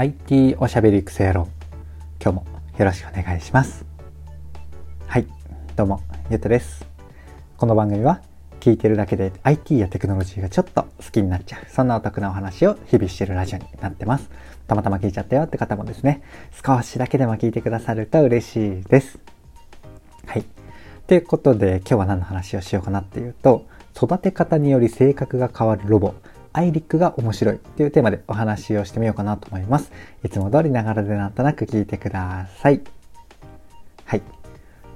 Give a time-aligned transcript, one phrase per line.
[0.00, 1.50] IT おしゃべり育成論
[2.24, 2.46] 今日も
[2.78, 3.84] よろしくお願いします。
[5.06, 5.26] はい
[5.76, 6.86] どうもゆうとです。
[7.58, 8.22] この番組は
[8.60, 11.66] 聞いてるだけで IT やテクノロジーがちょっと好きになっちゃう。
[11.68, 14.30] そんなお得なお話を日々してるラジオになってます。
[14.66, 16.22] たまたま聞いちゃったよって方もですね。
[16.64, 19.18] 少しだけでも聞いてくださると嬉しいです。
[20.24, 20.46] はい。
[21.08, 26.14] ということで今日は何の話をしようかなっていうと育て方により性格が変わるロボ。
[26.52, 29.92] アイリックが面白いっていうテーマでお話をしてみようかなと思います。
[30.24, 32.80] いつも通りながらでなんとなく聞いてください。
[34.04, 34.22] はい。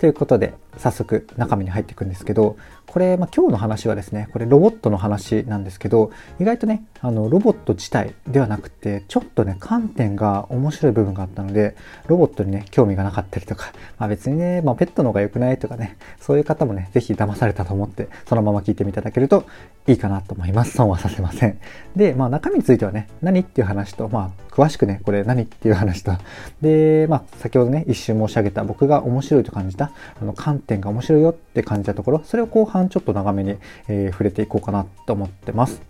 [0.00, 2.56] ということで、早速中身に入っていくんですけど、
[2.86, 19.44] これ、まあ、今日の話はですね、これロボットの話なんですけど、意外とね、あの、ロボット自体ではなくて、ちょっとね、観点が面白い部分があったので、ロボットにね、興味がなかったりとか、まあ別にね、まあペットの方が良くないとかね、そういう方もね、ぜひ騙されたと思って、そのまま聞いてみていただけると
[19.88, 20.76] いいかなと思います。
[20.76, 21.58] 損はさせません。
[21.96, 26.12] で、まあ中身についてはね、何っていう話と、まあ詳しくね、これ何っていう話と、
[26.60, 29.90] で、まあ先ほどね、一瞬申し上げた僕が面白いと感じた、
[30.20, 33.56] あの観点点が面白いよって感じたところ、それを後半ちょっと長めに、
[33.88, 35.82] えー、触れていこうかなと思ってます。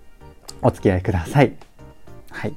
[0.63, 1.53] お付き合いください。
[2.31, 2.55] はい。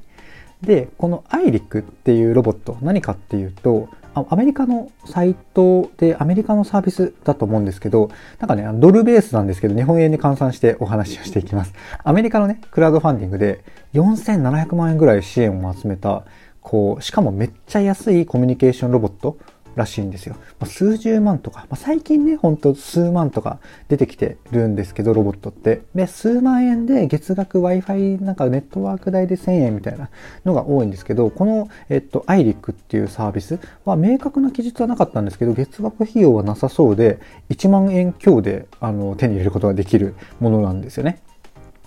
[0.62, 3.90] で、このアイリックっていうロボット、何かっていうと、
[4.30, 8.10] アメリカのサイトでアメリカのサービスだと思うんですけど、
[8.40, 11.74] なんかね、ドルベースなんですけど、日本円に換算してお話をしていきます。
[12.04, 16.24] アメリカのね、クラウドファンディングで4700万円ぐらい支援を集めた、
[16.62, 19.38] こう、しかもめっちゃ安いコミュニケーションロボット
[19.78, 20.36] らしいんですよ。
[20.60, 25.84] まあ、数十万とか、まあ、最近ね、ほんと数万とか出てきてるんですけど、ロボットって。
[25.96, 30.10] で、数万円で月額 Wi-Fi なんかネットワーク代で1000円みたいな
[30.44, 41.22] のが多いんですけど、この、えっと、iRic っていうサービスは明確な記述はなかったんですけど、月額費用はなさそうで、1万円強であの手に入れることができるものなんですよね。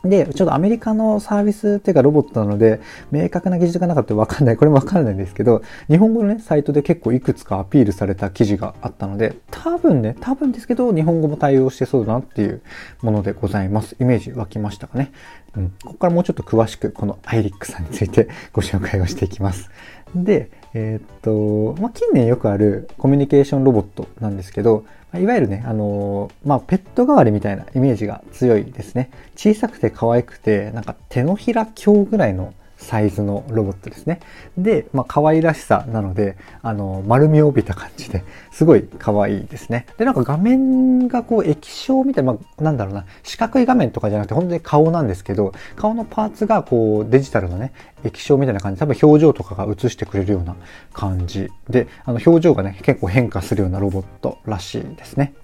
[0.05, 4.56] で、ちょっとアメリカのサービスっていうかロボットなので、明確な記述がなかったらわかんない。
[4.56, 12.62] これもわかんないんですけど、日本語のね、サイトで結構いくつかアピールされた記事があったので、多分ね、多分ですけど、日本語も対応してそうだなっていう
[13.03, 13.97] ものでございます。
[14.00, 15.12] イメージ湧きましたかね。
[15.55, 15.71] うん。
[15.84, 19.71] ここからもうちょっと詳しく、このアイリックさんについてご紹介をしていきます。
[20.15, 24.84] で、えー、っと、まあ、近年よくあるコミュニケーションロボットなんですけど、
[25.19, 29.10] いわゆるね、あのまあ、ペット代わりみたいなイメージが強いですね。
[29.34, 34.21] 小さくて可愛くて、なんか手のひら強ぐらいのサイズのロボットですね。
[34.59, 39.87] で、まあ、可愛らしさなので、あの、丸みを帯びた感じで、すごい可愛いですね。
[39.99, 50.57] で、なんか画面がこう液晶みたいな、まあ、なんだろうな、四角い画面とかじゃなくて、本当に顔なんですけど、顔のパーツがこう、デジタルのね、液晶みたいな感じ、多分表情とかが映してくれるような
[50.93, 55.35] 感じで、あの、表情がね、結構変化するようなロボットらしいですね。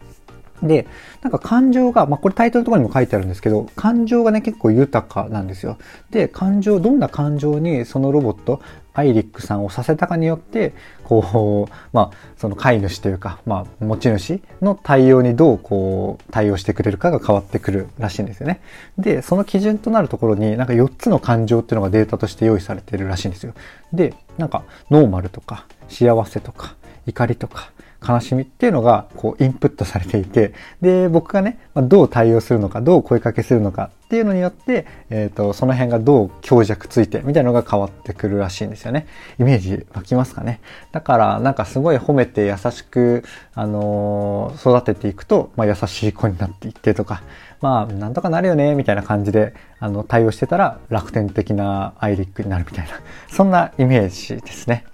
[0.62, 0.86] で、
[1.22, 5.78] なんか感情が、まあ、これタイトルのところにも書いてあるんですけど、感情がね、結構豊かなんですよ。
[6.10, 8.60] で、感情、どんな感情にそのロボット、
[8.96, 10.72] アイリックさんをさせたかによって、
[11.04, 18.62] こう、まあ、その飼い主というか、まあ、持ち主の対応にどう、こう、対応してくれるかが変わってくるらしいんですよね。
[18.96, 23.52] で、その基準となるところに、なんか4つの感情っていうのがデータとして用意されてるらしいんですよ。
[23.92, 26.74] で、なんか、ノーマルとか、幸せとか、
[27.06, 27.70] 怒りとか、
[28.06, 39.06] 悲しみっていうのがこうインプットされていて、で、僕がね、どう対応するのか、どう声かけするのかっていうのによって、えっ、ー、と、その辺がどう強弱ついてみたいなのが変わってくるらしいんですよね。
[39.38, 40.60] イメージ湧きますかね。
[40.92, 43.24] だから、なんかすごい褒めて優しく、
[43.54, 47.22] あのー、育てていくと、まあ、優しい子になっていってとか、
[47.60, 54.84] まあ、なんとかなるよね、みたいな感じで、あの、対応してたら楽天的なアイリックになるみたいな、そんなイメージですね。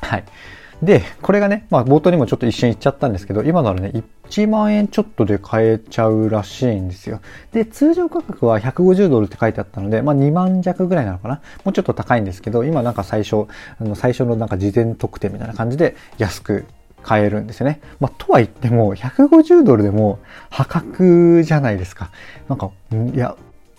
[0.00, 0.24] はい。
[0.82, 7.20] で、これがね、まあ冒頭にもちょっと一瞬言っちゃったんですけど、今ならね、1万円ちょっとで買えちゃうらしいんですよ。
[7.52, 13.46] で、通常価格は150ドルって書いてあったので、まあ2万弱ぐらいなのかなもうちょっと高いんですけど、今なんか最初、
[13.78, 16.64] あの最初のなんか事前特典みたいな感じで安く
[17.04, 17.80] 買えるんですよね。
[18.00, 20.18] まあ、とは言っても、150ドルでも
[20.50, 22.10] 破格じゃないですか。
[22.48, 22.70] なんか、
[23.14, 23.36] いや、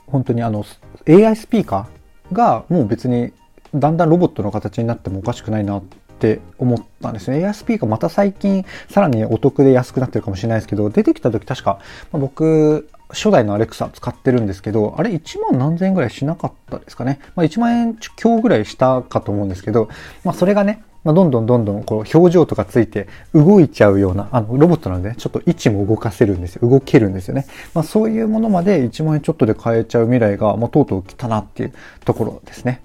[0.07, 0.63] 本当にあの、
[1.07, 3.33] AI スピーカーがもう別に
[3.73, 5.83] だんだんロボットの形になってもおかしくないなっ
[6.23, 7.41] って思ったんですね。
[7.41, 11.79] エアスピーカーまた最近さらにお得で安くなってるかもしれないですけど、出てきた時確か、
[12.13, 17.19] まあ、僕、初代のアレクサ使ってるんですけど、あれ1万何千円ぐらいしなかったですかね。
[17.35, 19.89] まあ1万円強ぐらいしたかと思うんですけど、
[20.23, 26.67] まあそれがね、まあ、どんどんどんどんこう表情とかついて動いちゃうような、あのロボットなので、ねちょっと位置も動かせるんですよ。
[26.67, 27.45] 動けるんですよね。
[27.73, 31.73] まあそういうものまで1万円ちょっとで買えちゃう未来が、まあとうとう来たなっていう
[32.05, 32.81] ところですね。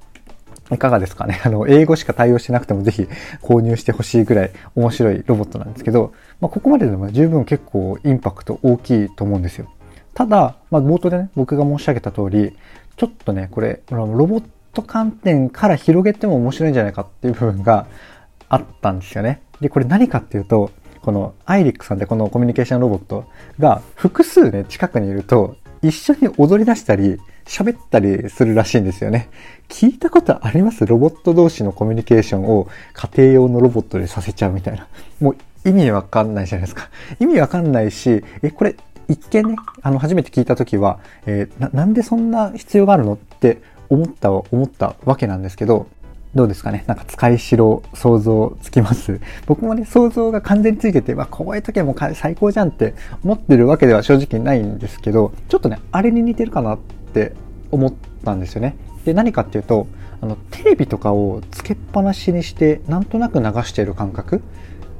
[0.70, 3.08] いかがですかね あの、英語しか対応してなくてもぜひ
[3.42, 9.66] 購入してほしいぐらい面白いロボットなんですけど、まあ、ここまででも十分結構インパクト大きいと思うんですよ。
[10.14, 12.56] ただ、まあ、冒頭でね、僕が申し上げた通り、
[12.96, 14.42] ちょっとね、これ、ロボッ
[14.72, 17.86] ト観点から広げても面白いんじゃないかっていう部分が
[18.48, 19.40] あったんですよね。
[19.60, 20.70] で、これ何かっていうと、
[21.02, 23.24] このアイリックさんってこのコミュニケーションロボット
[23.58, 27.18] が複数ね、近くにいると一緒に踊り出したり
[27.48, 29.30] 喋ったりするらしいんですよね。
[29.68, 30.86] 聞いたことあります？
[30.86, 34.86] ロボット同士のコミュニケーションを家庭用のロボットでさせちゃうみたいな。
[35.20, 35.36] もう
[35.68, 36.90] 意味わかんないじゃないですか。
[37.18, 38.76] 意味わかんないし、え、これ
[39.08, 45.86] 一見ね、あの、初めて聞いた時は、えー、な、んでそんな必要があるのって思った思ったわけなんですけど、
[46.34, 46.84] どうですかね？
[46.86, 49.20] なんか使いしろ想像つきます？
[49.46, 57.32] 僕もね、想像が完全についてて、わ、こういう時はもう最高じゃんって思ってるわけでは正直ないんですけど、ちょっとね、あれに似てるかなっって
[57.70, 57.92] 思っ
[58.24, 58.76] たんですよね。
[59.04, 59.86] で、何かっていうと、
[60.20, 64.42] あの、テレビとかをつけっぱなしにして、なんとなく流している感覚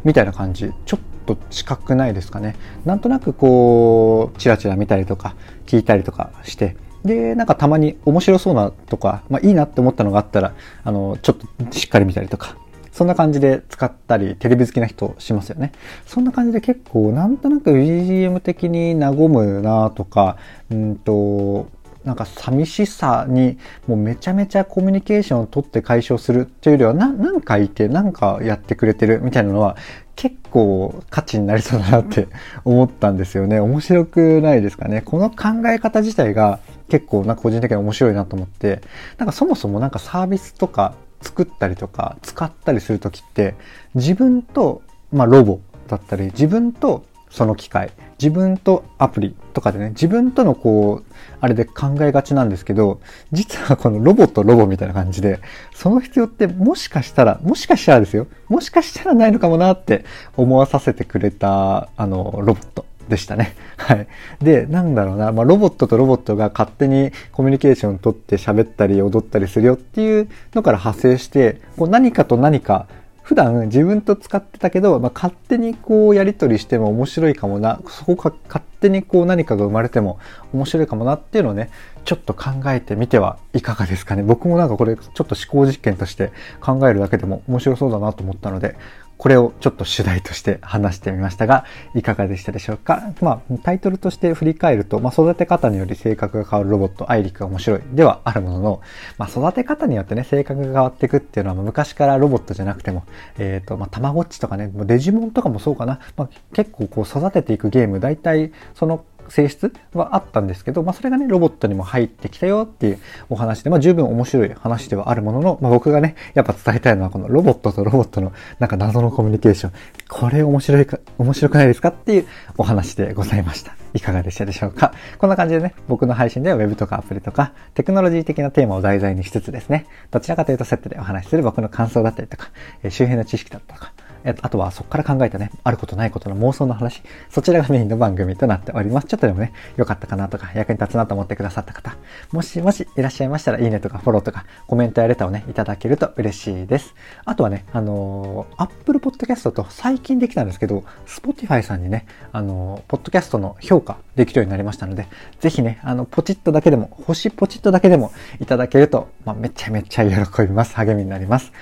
[0.05, 2.57] みたいな感じ、ちょっと近くないですかね。
[2.85, 5.35] なんとなくこう、チラチラ見たりとか、
[5.67, 10.55] 聞いたりとかして、で、なんかたまに面白そうなとか、まあいいなって思ったのがあったら、
[10.85, 12.57] あの、ちょっとしっかり見たりとか、
[12.99, 15.71] そんな感じで使ったり、テレビ好きな人しますよね。
[16.07, 20.37] そんな感じで結構なんとなく BGM 的に和むなとか、
[20.71, 21.69] うんと、
[22.09, 29.77] なんか寂しさにもうめちゃめちゃコミュニケーションを取って解消するっていうよりはな、なんかいてなんかやってくれてるみたいなのは
[30.17, 32.29] 結構価値になりそうだなって
[32.65, 33.61] 思ったんですよね。
[33.61, 35.03] 面白くないですかね。
[35.03, 38.81] この考え方自体が結構なんか個人的に面白いなと思って、
[39.19, 43.55] なんかそもそもなんかサービスとか作ったりとか使ったりするときって
[43.95, 44.81] 自分と、
[45.13, 47.91] まあロボだったり自分とその機械、
[48.21, 53.01] 自分とアプリとかでね、自分とのこう、あれで考えがちなんですけど、
[53.33, 55.41] 実はこのロボとロボみたいな感じで、
[55.75, 60.05] その必要ってもしかしたら、もしかしたらですよ、もしかしたらないのかもなって
[60.37, 62.85] 思わさせてくれた、あの、ロボット。
[63.09, 63.57] でしたね。
[63.77, 64.07] はい。
[64.41, 72.87] で、なんだろうな、まあ、ロボットとロボットが勝手にコミュニケーションを取って喋ったり踊ったりするよっていうのから派生して、こう何かと何か
[73.29, 80.19] 普段自分と使ってたけど、まあ、勝手にこうやり取りしても面白いかもな、そこか勝手にこう何かが生まれても
[80.55, 81.69] 面白いかもなっていうのをね、
[82.07, 84.23] ちょっと考えてみてはいかがですかね。
[84.23, 86.33] 僕もなんかこれちょっと思考実験として
[86.63, 88.77] 考えるだけでも面白そうだなと思ったので、
[89.19, 93.13] これをちょっと主題として話してみましたが、いかがでしたでしょうか？
[93.21, 98.83] まあ、タイトルとして振り返ると、まあ、育て方により性格が変わるロボット、アイリックが面白いではあるものの、
[99.19, 103.05] まあ、育て方によってね、性格が変わっていくっていうのは、昔からロボットじゃなくても、
[103.39, 105.99] えっ、ー、と、まあ、たまごっちとかね、デジモンとかもそうかな。
[106.17, 112.99] まあ、結構こう育てていくゲーム、大体その性質はあったんですけど、まあ、それがね、ロボットにも入ってきたよっていう
[113.29, 119.73] お話で、まあ、十分面白い話ではあるものの、まあ、僕がね、やっぱ伝えたいのは、このロボットとロボットのなんか謎のコミュニケーション。
[120.09, 122.27] これ面白いか、面白くないですかっていう
[122.57, 123.77] お話でございました。
[123.95, 124.93] いかがでしたでしょうか？
[125.19, 132.51] こんな感じでね、僕の配信では Web とかアプリとか、テクノロジー的なテーマを題材にしつつですね、どちらかというとセットでお話しする僕の感想だったりとか、
[132.91, 133.93] 周辺の知識だったりとか、
[134.25, 139.07] えあとはそこから考えたね、あることないことの妄想の話、そちらがメインの番組となっております。
[139.07, 141.97] ちょっとでもね、良かったかなとか、役に立つなと思ってくださった方、
[142.33, 146.95] もしもしいらっしゃいましたら、いいねとかフォローとか、コメントやレターをね、いただけると嬉しいです。
[147.25, 155.07] あとはね、あのー、Apple Podcast と最近できたんですけど、Spotify さんにね、あのー、ポッドキャストの評価できるようになりましたので、
[155.41, 160.75] ぜひね、あの、ポチッとだけでも、星ポチッとだけでもいただけると、まあ、めちゃめちゃ喜びます。
[160.75, 161.53] 励みになります。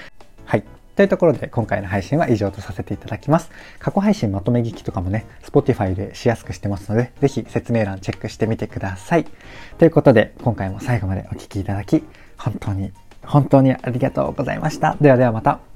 [0.96, 3.50] というところで今回の配信は以上とさせていただきます。
[3.78, 9.26] 過去配信まとめ聞きとかもね、Spotify でしやすくしてますので、ぜひ説明欄チェックしてみてください。
[9.78, 12.02] ということで、今回も最後までお聴きいただき、
[12.38, 14.96] 本当に、本当にありがとうございました。
[15.00, 15.75] ではではまた。